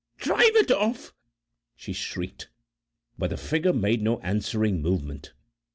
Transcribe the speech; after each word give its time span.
"Drive 0.17 0.55
it 0.55 0.71
off!" 0.71 1.13
she 1.75 1.93
shrieked. 1.93 2.49
But 3.19 3.29
the 3.29 3.37
figure 3.37 3.71
made 3.71 4.01
no 4.01 4.19
answering 4.21 4.81
movement. 4.81 5.31